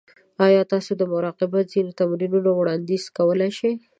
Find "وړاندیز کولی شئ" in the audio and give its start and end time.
2.55-3.71